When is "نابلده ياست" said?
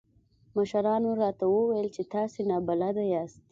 2.51-3.39